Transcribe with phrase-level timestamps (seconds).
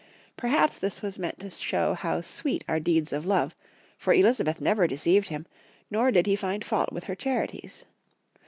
[0.35, 3.53] Perhaps this was meant to show how sweet are deeds of love,
[3.99, 5.45] for Elizabeth never deceived him,
[5.91, 7.85] nor did he find fault with her charities.